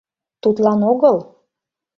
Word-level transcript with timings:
—Тудлан 0.41 0.79
огыл. 0.91 1.17